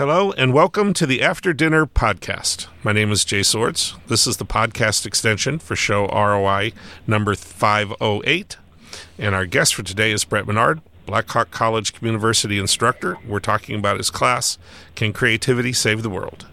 [0.00, 2.68] Hello, and welcome to the After Dinner Podcast.
[2.82, 3.96] My name is Jay Swords.
[4.06, 6.72] This is the podcast extension for show ROI
[7.06, 8.56] number 508.
[9.18, 13.18] And our guest for today is Brett Monnard, Blackhawk College University instructor.
[13.28, 14.56] We're talking about his class,
[14.94, 16.46] Can Creativity Save the World?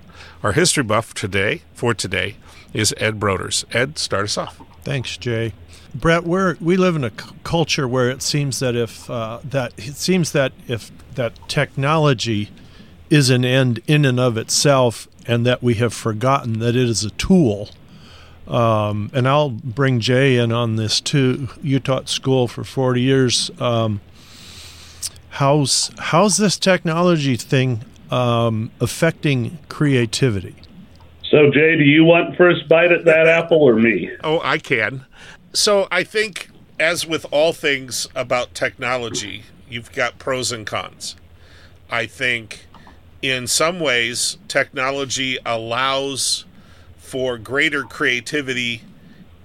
[0.43, 2.35] Our history buff today, for today,
[2.73, 3.63] is Ed Broders.
[3.73, 4.61] Ed, start us off.
[4.83, 5.53] Thanks, Jay.
[5.95, 9.71] Brett, we're, we live in a c- culture where it seems that if uh, that
[9.77, 12.51] it seems that if that technology
[13.09, 17.03] is an end in and of itself, and that we have forgotten that it is
[17.03, 17.69] a tool.
[18.47, 21.49] Um, and I'll bring Jay in on this too.
[21.61, 23.51] You taught school for 40 years.
[23.59, 23.99] Um,
[25.29, 30.55] how's how's this technology thing um, affecting creativity?
[31.29, 34.09] So, Jay, do you want first bite at that apple or me?
[34.23, 35.05] Oh, I can.
[35.51, 36.49] So, I think,
[36.79, 41.17] as with all things about technology, you've got pros and cons.
[41.91, 42.67] I think
[43.21, 46.45] in some ways, technology allows
[46.97, 48.83] for greater creativity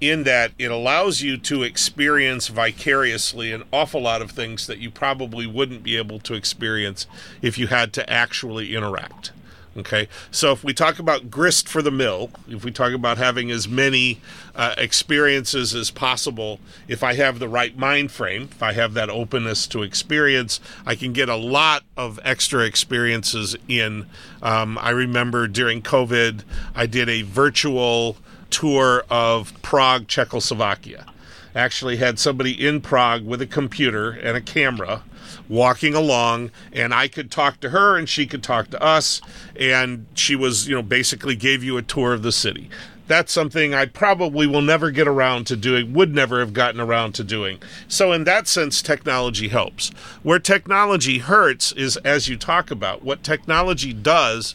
[0.00, 4.90] in that it allows you to experience vicariously an awful lot of things that you
[4.90, 7.06] probably wouldn't be able to experience
[7.40, 9.30] if you had to actually interact.
[9.74, 13.50] Okay, so if we talk about grist for the mill, if we talk about having
[13.50, 14.20] as many
[14.54, 19.08] uh, experiences as possible, if I have the right mind frame, if I have that
[19.08, 24.04] openness to experience, I can get a lot of extra experiences in.
[24.42, 26.42] Um, I remember during COVID,
[26.74, 28.18] I did a virtual
[28.50, 31.06] tour of Prague, Czechoslovakia.
[31.54, 35.02] Actually, had somebody in Prague with a computer and a camera
[35.48, 39.20] walking along and I could talk to her and she could talk to us
[39.58, 42.70] and she was, you know, basically gave you a tour of the city.
[43.08, 47.12] That's something I probably will never get around to doing, would never have gotten around
[47.16, 47.58] to doing.
[47.88, 49.90] So, in that sense, technology helps.
[50.22, 54.54] Where technology hurts is, as you talk about, what technology does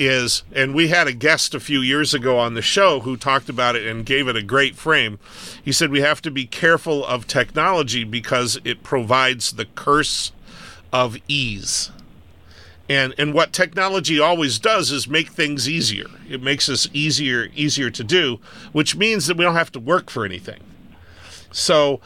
[0.00, 3.48] is, and we had a guest a few years ago on the show who talked
[3.48, 5.18] about it and gave it a great frame.
[5.62, 10.32] He said we have to be careful of technology because it provides the curse
[10.92, 11.90] of ease.
[12.88, 16.06] And, and what technology always does is make things easier.
[16.28, 18.40] It makes us easier easier to do,
[18.72, 20.60] which means that we don't have to work for anything.
[21.52, 22.00] So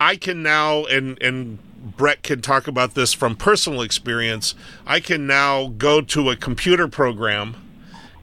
[0.00, 4.54] I can now and and Brett can talk about this from personal experience.
[4.86, 7.54] I can now go to a computer program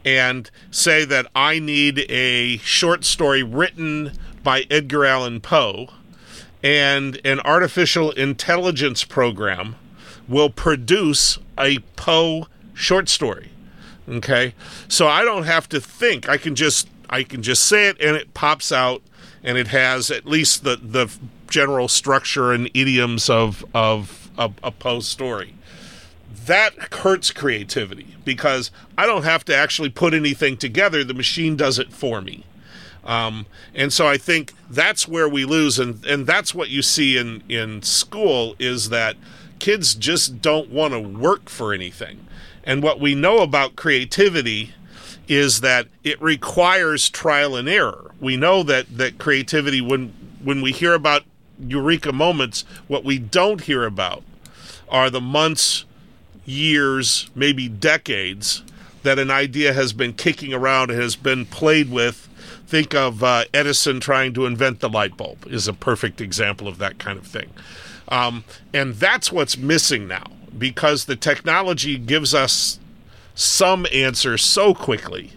[0.03, 4.11] and say that I need a short story written
[4.43, 5.87] by Edgar Allan Poe,
[6.61, 9.75] and an artificial intelligence program
[10.27, 13.51] will produce a Poe short story.
[14.09, 14.53] Okay?
[14.89, 16.27] So I don't have to think.
[16.27, 19.01] I can just I can just say it and it pops out
[19.43, 21.13] and it has at least the the
[21.53, 25.53] general structure and idioms of of a, Poe story.
[26.47, 31.03] That hurts creativity because I don't have to actually put anything together.
[31.03, 32.43] The machine does it for me.
[33.03, 37.17] Um, and so I think that's where we lose, and, and that's what you see
[37.17, 39.15] in, in school is that
[39.59, 42.25] kids just don't want to work for anything.
[42.63, 44.73] And what we know about creativity
[45.27, 48.11] is that it requires trial and error.
[48.19, 51.23] We know that, that creativity, when when we hear about
[51.59, 54.23] eureka moments, what we don't hear about
[54.89, 55.85] are the months,
[56.45, 58.63] years, maybe decades
[59.03, 62.29] that an idea has been kicking around and has been played with.
[62.67, 66.77] Think of uh, Edison trying to invent the light bulb is a perfect example of
[66.79, 67.49] that kind of thing.
[68.07, 68.43] Um,
[68.73, 70.25] and that's what's missing now
[70.57, 72.79] because the technology gives us
[73.35, 75.31] some answer so quickly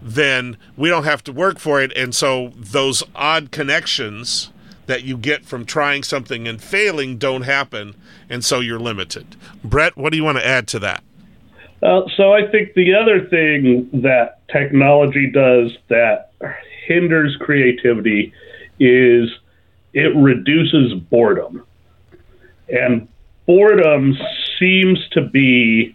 [0.00, 4.50] then we don't have to work for it and so those odd connections
[4.90, 7.94] that you get from trying something and failing don't happen,
[8.28, 9.36] and so you're limited.
[9.62, 11.04] Brett, what do you want to add to that?
[11.80, 16.32] Uh, so I think the other thing that technology does that
[16.86, 18.32] hinders creativity
[18.80, 19.30] is
[19.92, 21.64] it reduces boredom.
[22.68, 23.06] And
[23.46, 24.18] boredom
[24.58, 25.94] seems to be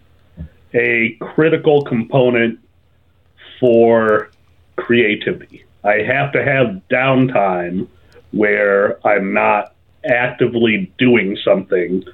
[0.72, 2.60] a critical component
[3.60, 4.30] for
[4.76, 5.66] creativity.
[5.84, 7.88] I have to have downtime
[8.36, 9.74] where I'm not
[10.04, 12.04] actively doing something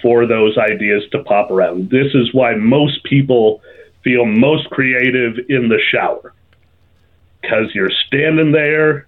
[0.00, 1.90] for those ideas to pop around.
[1.90, 3.62] This is why most people
[4.02, 6.34] feel most creative in the shower
[7.40, 9.06] because you're standing there.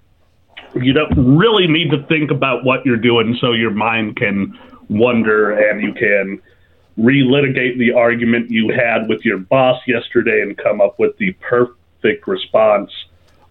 [0.74, 4.58] You don't really need to think about what you're doing so your mind can
[4.88, 6.40] wonder and you can
[6.98, 12.26] relitigate the argument you had with your boss yesterday and come up with the perfect
[12.26, 12.90] response.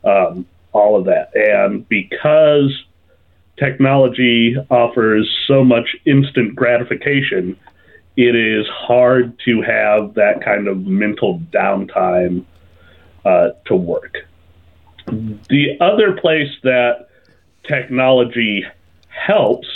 [0.03, 1.33] Um, all of that.
[1.35, 2.71] And because
[3.57, 7.57] technology offers so much instant gratification,
[8.15, 12.45] it is hard to have that kind of mental downtime
[13.25, 14.17] uh, to work.
[15.05, 17.09] The other place that
[17.63, 18.65] technology
[19.07, 19.67] helps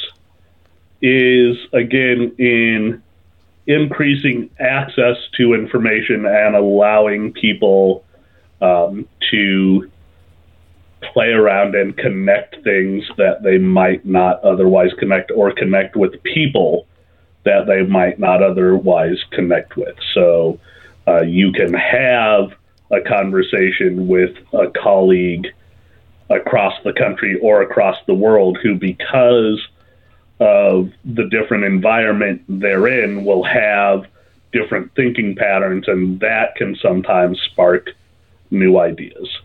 [1.01, 3.03] is again in
[3.67, 8.03] increasing access to information and allowing people
[8.61, 9.91] um, to
[11.13, 16.87] play around and connect things that they might not otherwise connect or connect with people
[17.43, 19.95] that they might not otherwise connect with.
[20.13, 20.59] So
[21.07, 22.51] uh, you can have
[22.91, 25.47] a conversation with a colleague
[26.29, 29.65] across the country or across the world who, because
[30.39, 34.05] of the different environment they're in, will have
[34.51, 37.89] different thinking patterns, and that can sometimes spark
[38.51, 39.36] new ideas.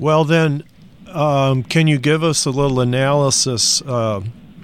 [0.00, 0.64] Well, then,
[1.08, 3.82] um, can you give us a little analysis?
[3.82, 4.22] Uh,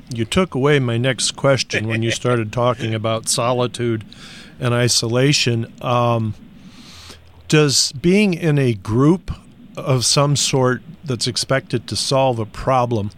[0.09, 4.03] you took away my next question when you started talking about solitude
[4.59, 5.71] and isolation.
[5.83, 6.35] Um,
[7.49, 9.31] does being in a group
[9.77, 13.11] of some sort that's expected to solve a problem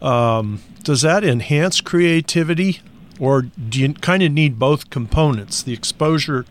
[0.00, 2.80] um, does that enhance creativity
[3.20, 6.44] or do you kind of need both components the exposure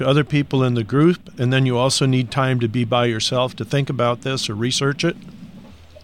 [0.00, 3.04] to other people in the group and then you also need time to be by
[3.04, 5.16] yourself to think about this or research it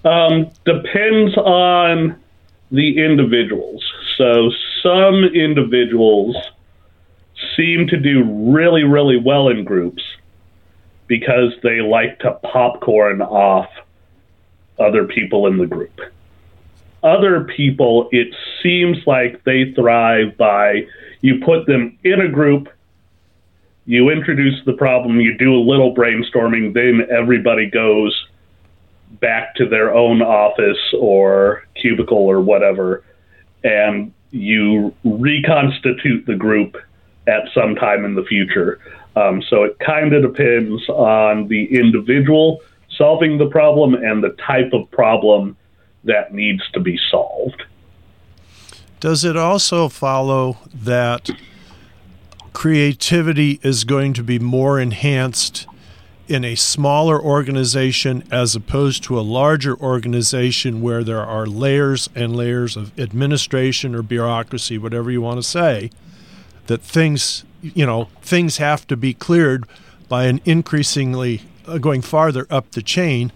[0.04, 2.16] um, depends on
[2.70, 3.82] the individuals
[4.16, 4.50] so
[4.82, 6.37] some individuals
[7.56, 8.22] seem to do
[8.52, 10.02] really really well in groups
[11.06, 13.69] because they like to popcorn off
[14.78, 16.00] other people in the group.
[17.02, 20.87] Other people, it seems like they thrive by
[21.20, 22.69] you put them in a group,
[23.86, 28.26] you introduce the problem, you do a little brainstorming, then everybody goes
[29.20, 33.04] back to their own office or cubicle or whatever,
[33.62, 36.76] and you reconstitute the group
[37.28, 38.80] at some time in the future.
[39.14, 42.60] Um, so it kind of depends on the individual
[42.96, 45.56] solving the problem and the type of problem
[46.04, 47.62] that needs to be solved.
[49.00, 51.30] Does it also follow that
[52.56, 55.66] creativity is going to be more enhanced
[56.26, 62.34] in a smaller organization as opposed to a larger organization where there are layers and
[62.34, 65.90] layers of administration or bureaucracy, whatever you want to say,
[66.66, 69.66] that things you know things have to be cleared
[70.08, 73.30] by an increasingly uh, going farther up the chain.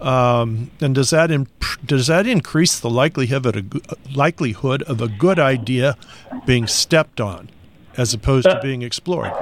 [0.00, 5.08] Um, and does that imp- does that increase the likelihood of a, likelihood of a
[5.08, 5.98] good idea
[6.46, 7.50] being stepped on,
[7.96, 9.32] as opposed to being explored?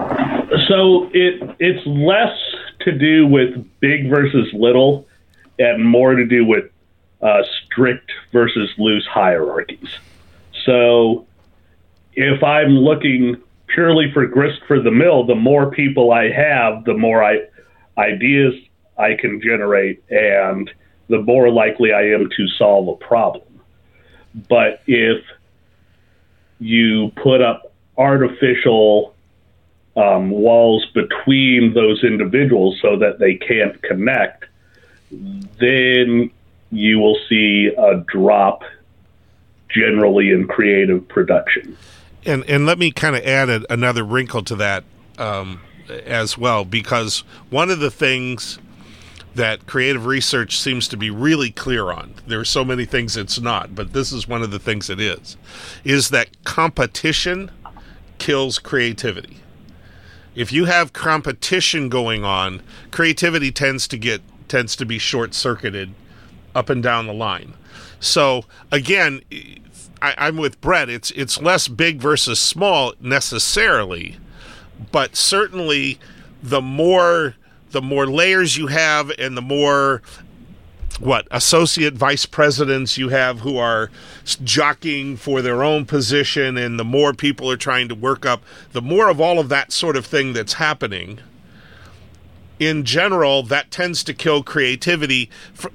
[0.68, 2.36] So it it's less
[2.80, 5.06] to do with big versus little,
[5.58, 6.70] and more to do with
[7.22, 9.88] uh, strict versus loose hierarchies.
[10.64, 11.26] So
[12.14, 13.36] if I'm looking
[13.66, 17.40] purely for grist for the mill, the more people I have, the more I,
[17.98, 18.54] ideas
[18.96, 20.70] I can generate, and
[21.08, 23.42] the more likely I am to solve a problem.
[24.48, 25.24] But if
[26.60, 29.14] you put up artificial
[29.96, 34.44] um, walls between those individuals so that they can't connect,
[35.10, 36.30] then
[36.70, 38.62] you will see a drop
[39.68, 41.76] generally in creative production.
[42.26, 44.84] And and let me kind of add a, another wrinkle to that
[45.18, 47.20] um, as well, because
[47.50, 48.58] one of the things
[49.34, 53.40] that creative research seems to be really clear on there are so many things it's
[53.40, 55.36] not but this is one of the things it is
[55.82, 57.50] is that competition
[58.18, 59.38] kills creativity
[60.34, 65.94] if you have competition going on creativity tends to get tends to be short circuited
[66.54, 67.54] up and down the line
[68.00, 69.20] so again
[70.04, 70.90] I, am with Brett.
[70.90, 74.18] It's it's less big versus small necessarily,
[74.92, 75.98] but certainly
[76.42, 77.36] the more
[77.70, 80.02] the more layers you have and the more
[81.00, 83.90] what associate vice presidents you have who are
[84.44, 88.82] jockeying for their own position and the more people are trying to work up the
[88.82, 91.18] more of all of that sort of thing that's happening
[92.58, 95.30] in general, that tends to kill creativity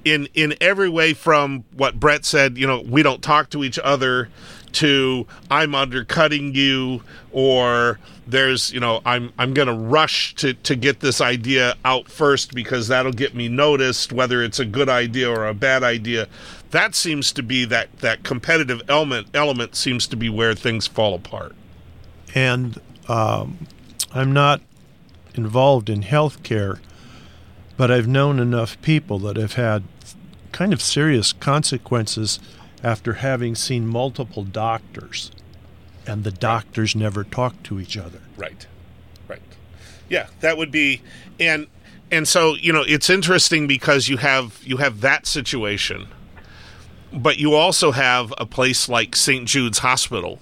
[0.06, 1.14] in in every way.
[1.14, 4.30] From what Brett said, you know, we don't talk to each other,
[4.74, 11.00] to I'm undercutting you, or there's you know I'm I'm gonna rush to to get
[11.00, 15.48] this idea out first because that'll get me noticed, whether it's a good idea or
[15.48, 16.28] a bad idea.
[16.72, 21.16] That seems to be that that competitive element element seems to be where things fall
[21.16, 21.56] apart.
[22.36, 23.68] And um,
[24.14, 24.62] I'm not
[25.34, 26.80] involved in healthcare,
[27.78, 29.84] but I've known enough people that have had
[30.52, 32.40] kind of serious consequences
[32.84, 35.32] after having seen multiple doctors.
[36.08, 38.20] and the doctors never talk to each other.
[38.36, 38.66] Right.
[39.28, 39.42] Right.
[40.10, 41.02] Yeah, that would be
[41.40, 41.68] and
[42.12, 46.08] and so, you know, it's interesting because you have you have that situation.
[47.14, 49.48] But you also have a place like St.
[49.48, 50.40] Jude's Hospital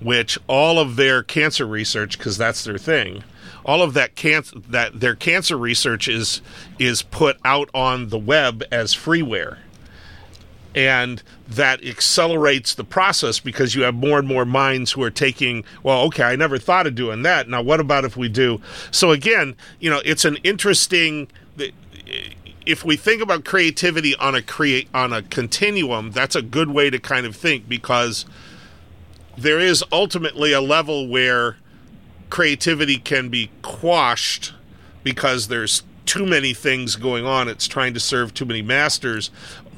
[0.00, 3.22] which all of their cancer research because that's their thing
[3.64, 6.42] all of that cancer that their cancer research is
[6.78, 9.58] is put out on the web as freeware
[10.74, 15.64] and that accelerates the process because you have more and more minds who are taking
[15.82, 18.60] well okay i never thought of doing that now what about if we do
[18.90, 21.28] so again you know it's an interesting
[22.64, 26.88] if we think about creativity on a create on a continuum that's a good way
[26.88, 28.24] to kind of think because
[29.36, 31.56] there is ultimately a level where
[32.30, 34.54] creativity can be quashed
[35.02, 37.48] because there's too many things going on.
[37.48, 39.30] It's trying to serve too many masters.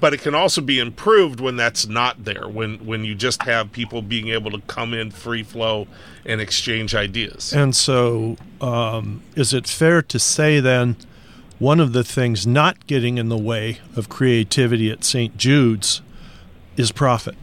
[0.04, 3.73] But it can also be improved when that's not there, when, when you just have
[3.73, 5.87] people being able to come in free flow
[6.26, 7.54] and exchange ideas.
[7.54, 10.96] And so, um, is it fair to say then
[11.58, 15.38] one of the things not getting in the way of creativity at St.
[15.38, 16.02] Jude's
[16.76, 17.37] is profit?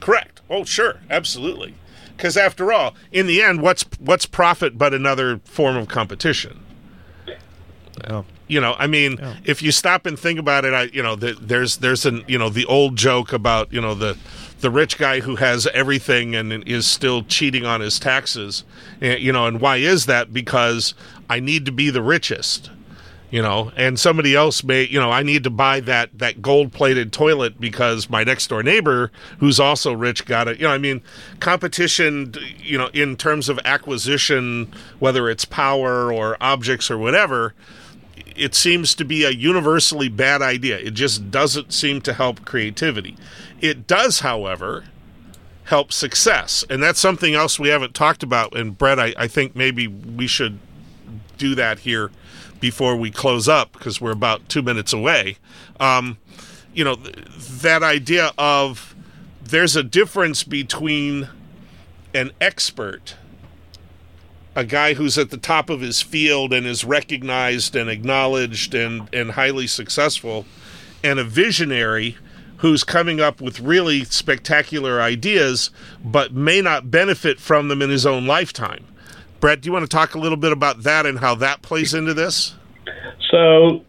[0.00, 0.40] Correct.
[0.48, 1.74] Oh, sure, absolutely.
[2.16, 6.64] Because after all, in the end, what's what's profit but another form of competition?
[7.26, 8.22] Yeah.
[8.52, 9.36] You know, I mean, yeah.
[9.44, 12.36] if you stop and think about it, I you know, the, there's there's an you
[12.36, 14.18] know the old joke about you know the
[14.60, 18.64] the rich guy who has everything and is still cheating on his taxes.
[19.00, 20.34] Eh, you know, and why is that?
[20.34, 20.92] Because
[21.30, 22.70] I need to be the richest
[23.32, 26.70] you know and somebody else may you know i need to buy that that gold
[26.70, 30.78] plated toilet because my next door neighbor who's also rich got it you know i
[30.78, 31.00] mean
[31.40, 37.54] competition you know in terms of acquisition whether it's power or objects or whatever
[38.36, 40.78] it seems to be a universally bad idea.
[40.78, 43.16] It just doesn't seem to help creativity.
[43.60, 44.84] It does however
[45.64, 46.64] help success.
[46.68, 48.56] And that's something else we haven't talked about.
[48.56, 50.58] And brett i, I think maybe we should
[51.38, 52.10] do that here
[52.60, 55.36] before we close up because we're about two minutes away.
[55.80, 56.18] Um,
[56.72, 57.16] you know, th-
[57.62, 58.94] that idea of
[59.42, 61.28] there's a difference between
[62.14, 63.16] an expert,
[64.54, 69.08] a guy who's at the top of his field and is recognized and acknowledged and,
[69.14, 70.44] and highly successful,
[71.02, 72.16] and a visionary
[72.58, 75.70] who's coming up with really spectacular ideas
[76.04, 78.86] but may not benefit from them in his own lifetime.
[79.40, 81.94] Brett, do you want to talk a little bit about that and how that plays
[81.94, 82.54] into this?
[83.30, 83.84] So,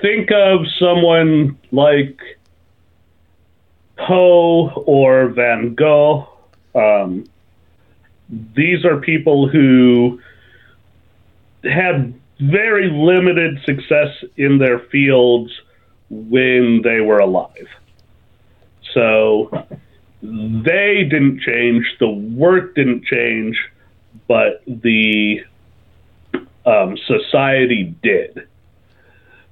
[0.00, 2.18] think of someone like
[3.98, 6.28] Poe or Van Gogh.
[6.74, 7.26] Um,
[8.28, 10.20] these are people who
[11.62, 15.52] had very limited success in their fields
[16.10, 17.68] when they were alive.
[18.92, 19.66] So
[20.22, 23.58] they didn't change, the work didn't change,
[24.28, 25.44] but the
[26.64, 28.48] um, society did.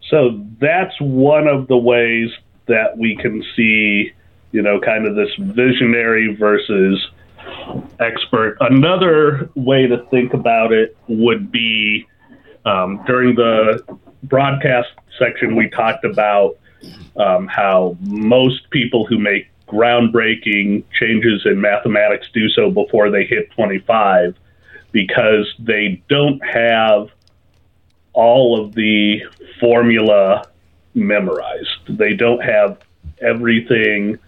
[0.09, 2.31] So that's one of the ways
[2.67, 4.13] that we can see,
[4.53, 7.11] you know, kind of this visionary versus
[8.01, 8.57] expert.
[8.61, 12.07] Another way to think about it would be
[12.65, 13.83] um, during the
[14.25, 16.59] broadcast section, we talked about
[17.17, 23.51] um, how most people who make groundbreaking changes in mathematics do so before they hit
[23.53, 24.37] 25
[24.93, 27.09] because they don't have
[28.13, 29.23] all of the
[29.59, 30.47] formula
[30.95, 31.69] memorized.
[31.89, 32.79] They don't have
[33.21, 34.19] everything,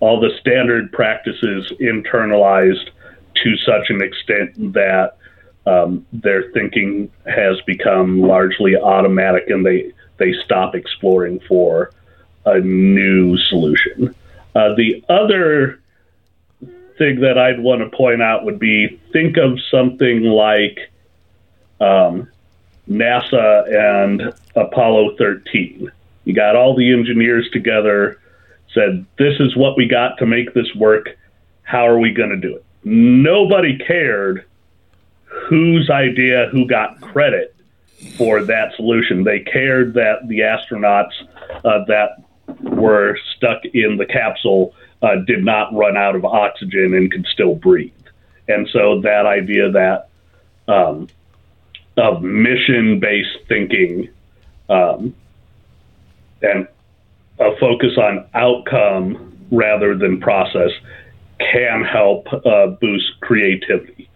[0.00, 2.90] all the standard practices internalized
[3.42, 5.16] to such an extent that
[5.66, 11.92] um, their thinking has become largely automatic and they, they stop exploring for
[12.46, 14.14] a new solution.
[14.54, 15.80] Uh, the other
[16.96, 20.90] thing that I'd want to point out would be think of something like
[21.80, 22.28] um,
[22.90, 25.90] NASA and Apollo 13.
[26.24, 28.20] You got all the engineers together,
[28.74, 31.16] said, This is what we got to make this work.
[31.62, 32.64] How are we going to do it?
[32.84, 34.44] Nobody cared
[35.24, 37.54] whose idea, who got credit
[38.16, 39.24] for that solution.
[39.24, 41.12] They cared that the astronauts
[41.64, 42.22] uh, that
[42.62, 47.54] were stuck in the capsule uh, did not run out of oxygen and could still
[47.54, 47.92] breathe.
[48.48, 50.08] And so that idea that
[50.66, 51.08] um,
[51.96, 54.08] of mission based thinking
[54.68, 55.14] um,
[56.42, 56.68] and
[57.40, 60.70] a focus on outcome rather than process
[61.38, 64.08] can help uh, boost creativity.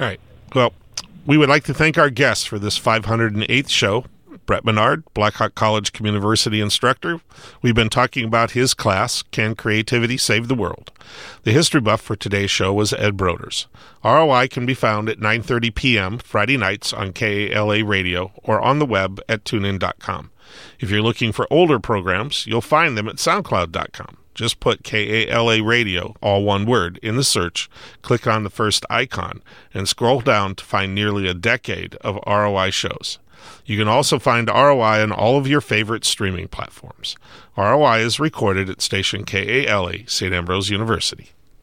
[0.00, 0.20] All right.
[0.54, 0.72] Well,
[1.26, 4.04] we would like to thank our guests for this 508th show.
[4.46, 7.20] Brett Monnard, Blackhawk College CommUniversity instructor.
[7.60, 10.92] We've been talking about his class, Can Creativity Save the World?
[11.42, 13.66] The history buff for today's show was Ed Broders.
[14.04, 16.18] ROI can be found at 9:30 p.m.
[16.18, 20.30] Friday nights on KALA radio or on the web at tunein.com.
[20.78, 24.16] If you're looking for older programs, you'll find them at soundcloud.com.
[24.34, 27.70] Just put KALA radio, all one word, in the search,
[28.02, 32.70] click on the first icon, and scroll down to find nearly a decade of ROI
[32.70, 33.18] shows.
[33.64, 37.16] You can also find ROI on all of your favorite streaming platforms.
[37.56, 40.32] ROI is recorded at station KALA, St.
[40.32, 41.30] Ambrose University.